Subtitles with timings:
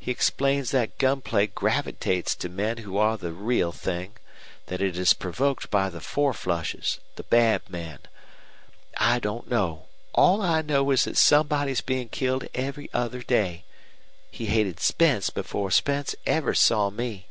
[0.00, 4.14] He explains that gunplay gravitates to men who are the real thing
[4.66, 8.00] that it is provoked by the four flushes, the bad men.
[8.96, 9.86] I don't know.
[10.12, 13.62] All I know is that somebody is being killed every other day.
[14.32, 17.28] He hated Spence before Spence ever saw me."